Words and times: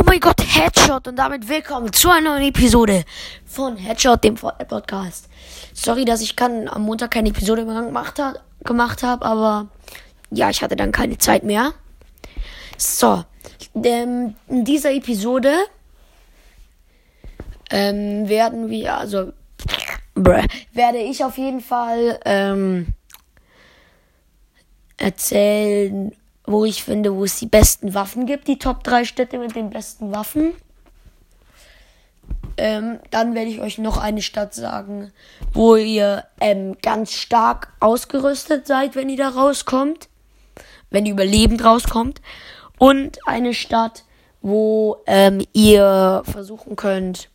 Oh 0.00 0.02
mein 0.06 0.18
Gott, 0.18 0.40
Headshot 0.40 1.08
und 1.08 1.16
damit 1.16 1.46
willkommen 1.46 1.92
zu 1.92 2.08
einer 2.08 2.30
neuen 2.30 2.48
Episode 2.48 3.04
von 3.44 3.76
Headshot, 3.76 4.24
dem 4.24 4.34
Podcast. 4.34 5.28
Sorry, 5.74 6.06
dass 6.06 6.22
ich 6.22 6.36
kann, 6.36 6.68
am 6.68 6.84
Montag 6.84 7.10
keine 7.10 7.28
Episode 7.28 7.66
mehr 7.66 7.82
gemacht, 7.82 8.18
gemacht 8.64 9.02
habe, 9.02 9.26
aber 9.26 9.68
ja, 10.30 10.48
ich 10.48 10.62
hatte 10.62 10.74
dann 10.74 10.90
keine 10.90 11.18
Zeit 11.18 11.42
mehr. 11.42 11.74
So, 12.78 13.24
ähm, 13.74 14.36
in 14.48 14.64
dieser 14.64 14.90
Episode 14.92 15.52
ähm, 17.68 18.26
werden 18.26 18.70
wir, 18.70 18.96
also, 18.96 19.34
bruh, 20.14 20.46
werde 20.72 20.98
ich 20.98 21.22
auf 21.22 21.36
jeden 21.36 21.60
Fall 21.60 22.18
ähm, 22.24 22.94
erzählen, 24.96 26.10
wo 26.50 26.64
ich 26.64 26.82
finde, 26.82 27.14
wo 27.14 27.24
es 27.24 27.38
die 27.38 27.46
besten 27.46 27.94
Waffen 27.94 28.26
gibt, 28.26 28.48
die 28.48 28.58
Top 28.58 28.82
3 28.82 29.04
Städte 29.04 29.38
mit 29.38 29.54
den 29.54 29.70
besten 29.70 30.12
Waffen. 30.12 30.52
Ähm, 32.56 32.98
dann 33.10 33.34
werde 33.34 33.50
ich 33.50 33.60
euch 33.60 33.78
noch 33.78 33.98
eine 33.98 34.20
Stadt 34.20 34.52
sagen, 34.52 35.12
wo 35.52 35.76
ihr 35.76 36.24
ähm, 36.40 36.76
ganz 36.82 37.12
stark 37.12 37.72
ausgerüstet 37.78 38.66
seid, 38.66 38.96
wenn 38.96 39.08
ihr 39.08 39.16
da 39.16 39.28
rauskommt. 39.28 40.08
Wenn 40.90 41.06
ihr 41.06 41.12
überlebend 41.12 41.64
rauskommt. 41.64 42.20
Und 42.78 43.18
eine 43.26 43.54
Stadt, 43.54 44.04
wo 44.42 44.96
ähm, 45.06 45.44
ihr 45.52 46.22
versuchen 46.24 46.74
könnt, 46.74 47.30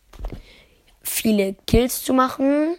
viele 1.02 1.54
Kills 1.66 2.04
zu 2.04 2.12
machen 2.12 2.76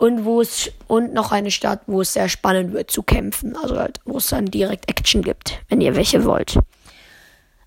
und 0.00 0.24
wo 0.24 0.40
es 0.40 0.72
und 0.88 1.12
noch 1.12 1.30
eine 1.30 1.50
Stadt, 1.50 1.82
wo 1.86 2.00
es 2.00 2.14
sehr 2.14 2.30
spannend 2.30 2.72
wird 2.72 2.90
zu 2.90 3.02
kämpfen, 3.02 3.54
also 3.54 3.78
halt, 3.78 4.00
wo 4.06 4.16
es 4.16 4.28
dann 4.28 4.46
direkt 4.46 4.88
Action 4.88 5.22
gibt, 5.22 5.58
wenn 5.68 5.82
ihr 5.82 5.94
welche 5.94 6.24
wollt. 6.24 6.58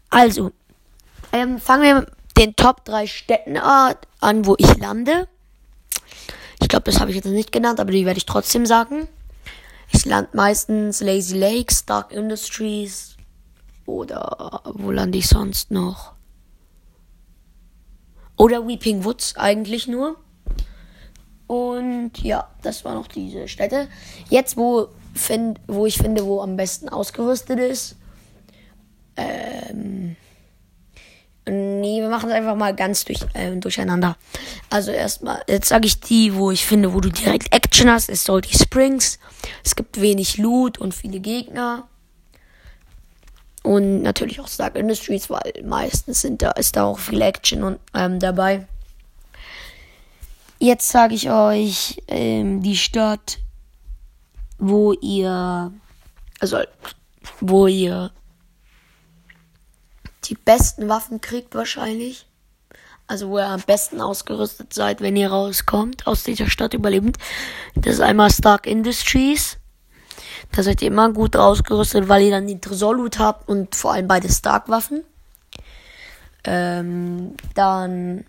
Also, 0.09 0.51
ähm, 1.31 1.59
fangen 1.59 1.83
wir 1.83 1.95
mit 1.99 2.09
den 2.39 2.55
Top 2.55 2.85
3 2.85 3.05
Städten 3.05 3.55
an, 3.57 4.45
wo 4.47 4.55
ich 4.57 4.77
lande. 4.79 5.27
Ich 6.59 6.67
glaube, 6.69 6.85
das 6.85 6.99
habe 6.99 7.11
ich 7.11 7.17
jetzt 7.17 7.27
nicht 7.27 7.51
genannt, 7.51 7.79
aber 7.79 7.91
die 7.91 8.07
werde 8.07 8.17
ich 8.17 8.25
trotzdem 8.25 8.65
sagen. 8.65 9.07
Ich 9.91 10.03
lande 10.03 10.31
meistens 10.33 11.01
Lazy 11.01 11.37
Lakes, 11.37 11.85
Dark 11.85 12.11
Industries 12.11 13.15
oder 13.85 14.61
wo 14.73 14.89
lande 14.89 15.19
ich 15.19 15.27
sonst 15.27 15.69
noch? 15.69 16.13
Oder 18.37 18.67
Weeping 18.67 19.03
Woods 19.03 19.35
eigentlich 19.35 19.87
nur. 19.87 20.17
Und 21.47 22.11
ja, 22.21 22.47
das 22.61 22.85
war 22.85 22.93
noch 22.93 23.07
diese 23.07 23.47
Städte. 23.47 23.87
Jetzt, 24.29 24.57
wo, 24.57 24.87
find, 25.13 25.59
wo 25.67 25.85
ich 25.85 25.97
finde, 25.97 26.25
wo 26.25 26.41
am 26.41 26.55
besten 26.55 26.89
ausgerüstet 26.89 27.59
ist. 27.59 27.95
Ähm. 29.15 30.15
Nee, 31.45 31.99
wir 31.99 32.07
machen 32.07 32.29
es 32.29 32.35
einfach 32.35 32.55
mal 32.55 32.73
ganz 32.73 33.03
durch, 33.03 33.19
äh, 33.33 33.53
durcheinander. 33.57 34.15
Also 34.69 34.91
erstmal, 34.91 35.41
jetzt 35.49 35.67
sage 35.67 35.87
ich 35.87 35.99
die, 35.99 36.35
wo 36.35 36.51
ich 36.51 36.65
finde, 36.65 36.93
wo 36.93 37.01
du 37.01 37.09
direkt 37.09 37.53
Action 37.53 37.91
hast, 37.91 38.07
ist 38.09 38.23
Salty 38.23 38.57
Springs. 38.57 39.19
Es 39.61 39.75
gibt 39.75 39.99
wenig 39.99 40.37
Loot 40.37 40.77
und 40.77 40.93
viele 40.93 41.19
Gegner. 41.19 41.89
Und 43.61 44.03
natürlich 44.03 44.39
auch 44.39 44.47
Stark 44.47 44.77
Industries, 44.77 45.29
weil 45.29 45.53
meistens 45.65 46.21
sind 46.21 46.41
da, 46.41 46.51
ist 46.51 46.77
da 46.77 46.85
auch 46.85 46.99
viel 46.99 47.21
Action 47.21 47.63
und, 47.63 47.79
ähm, 47.93 48.19
dabei. 48.19 48.67
Jetzt 50.63 50.87
sage 50.87 51.13
ich 51.13 51.29
euch 51.29 52.01
ähm, 52.07 52.61
die 52.61 52.77
Stadt, 52.77 53.39
wo 54.57 54.93
ihr, 54.93 55.73
also 56.39 56.59
wo 57.41 57.67
ihr 57.67 58.11
die 60.23 60.35
besten 60.35 60.87
Waffen 60.87 61.19
kriegt 61.19 61.53
wahrscheinlich. 61.53 62.27
Also 63.07 63.27
wo 63.27 63.39
ihr 63.39 63.47
am 63.47 63.59
besten 63.59 63.99
ausgerüstet 63.99 64.73
seid, 64.73 65.01
wenn 65.01 65.17
ihr 65.17 65.31
rauskommt 65.31 66.07
aus 66.07 66.23
dieser 66.23 66.49
Stadt 66.49 66.73
überlebend. 66.73 67.17
Das 67.75 67.95
ist 67.95 67.99
einmal 67.99 68.31
Stark 68.31 68.65
Industries. 68.65 69.57
Da 70.53 70.63
seid 70.63 70.81
ihr 70.81 70.87
immer 70.87 71.11
gut 71.11 71.35
ausgerüstet, 71.35 72.07
weil 72.07 72.23
ihr 72.23 72.31
dann 72.31 72.47
den 72.47 72.61
Tresorloot 72.61 73.19
habt 73.19 73.49
und 73.49 73.75
vor 73.75 73.91
allem 73.91 74.07
beide 74.07 74.29
Stark-Waffen. 74.29 75.03
Ähm, 76.45 77.35
dann 77.53 78.23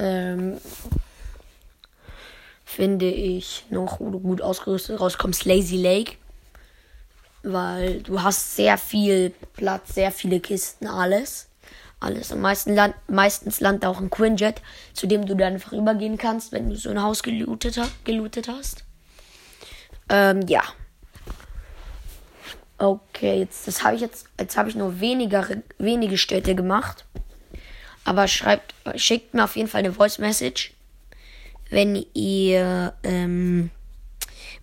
ähm, 0.00 0.58
finde 2.64 3.06
ich 3.06 3.66
noch, 3.70 3.98
gut 3.98 4.42
ausgerüstet 4.42 5.00
rauskommst, 5.00 5.44
Lazy 5.44 5.76
Lake. 5.76 6.12
Weil 7.42 8.00
du 8.02 8.22
hast 8.22 8.56
sehr 8.56 8.78
viel 8.78 9.32
Platz, 9.54 9.94
sehr 9.94 10.12
viele 10.12 10.40
Kisten, 10.40 10.86
alles. 10.86 11.48
Alles. 11.98 12.32
Am 12.32 12.40
meisten 12.40 12.74
Land, 12.74 12.94
meistens 13.08 13.60
landet 13.60 13.84
auch 13.84 14.00
ein 14.00 14.10
Quinjet, 14.10 14.62
zu 14.94 15.06
dem 15.06 15.26
du 15.26 15.34
dann 15.34 15.54
einfach 15.54 15.72
übergehen 15.72 16.16
kannst, 16.16 16.52
wenn 16.52 16.70
du 16.70 16.76
so 16.76 16.90
ein 16.90 17.02
Haus 17.02 17.22
gelootet, 17.22 17.78
gelootet 18.04 18.48
hast. 18.48 18.84
Ähm, 20.08 20.40
ja. 20.48 20.62
Okay, 22.78 23.40
jetzt 23.40 23.68
das 23.68 23.84
habe 23.84 23.96
ich 23.96 24.00
jetzt 24.00 24.26
jetzt 24.38 24.56
habe 24.56 24.70
ich 24.70 24.74
nur 24.74 25.00
weniger 25.00 25.46
wenige 25.76 26.16
Städte 26.16 26.54
gemacht. 26.54 27.04
Aber 28.10 28.26
schreibt, 28.26 28.74
schickt 28.96 29.34
mir 29.34 29.44
auf 29.44 29.54
jeden 29.54 29.68
Fall 29.68 29.78
eine 29.78 29.92
Voice 29.92 30.18
Message, 30.18 30.74
wenn 31.70 32.04
ihr, 32.12 32.92
ähm, 33.04 33.70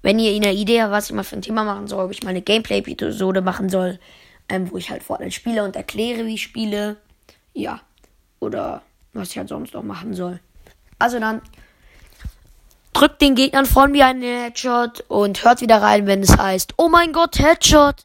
wenn 0.01 0.19
ihr 0.19 0.35
eine 0.35 0.53
Idee 0.53 0.81
habt, 0.81 0.91
was 0.91 1.09
ich 1.09 1.15
mal 1.15 1.23
für 1.23 1.37
ein 1.37 1.41
Thema 1.41 1.63
machen 1.63 1.87
soll, 1.87 2.03
ob 2.03 2.11
ich 2.11 2.23
mal 2.23 2.31
eine 2.31 2.41
Gameplay-Episode 2.41 3.39
machen 3.39 3.69
soll, 3.69 3.99
ähm, 4.49 4.69
wo 4.69 4.75
ich 4.75 4.89
halt 4.89 5.01
Fortnite 5.01 5.31
spiele 5.31 5.63
und 5.63 5.77
erkläre, 5.77 6.25
wie 6.25 6.33
ich 6.33 6.43
spiele. 6.43 6.97
Ja. 7.53 7.79
Oder 8.41 8.81
was 9.13 9.29
ich 9.29 9.37
halt 9.37 9.47
sonst 9.47 9.73
noch 9.73 9.83
machen 9.83 10.13
soll. 10.13 10.41
Also 10.99 11.17
dann 11.17 11.41
drückt 12.91 13.21
den 13.21 13.35
Gegnern 13.35 13.65
von 13.65 13.93
mir 13.93 14.07
einen 14.07 14.23
Headshot 14.23 15.05
und 15.07 15.45
hört 15.45 15.61
wieder 15.61 15.81
rein, 15.81 16.05
wenn 16.05 16.21
es 16.21 16.37
heißt, 16.37 16.73
oh 16.75 16.89
mein 16.89 17.13
Gott, 17.13 17.39
Headshot. 17.39 18.03